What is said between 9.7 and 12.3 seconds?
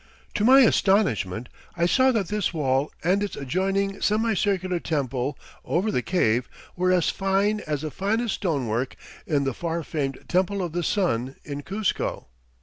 famed Temple of the Sun in Cuzco.